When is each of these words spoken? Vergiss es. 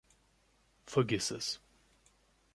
Vergiss 0.87 1.29
es. 1.29 1.61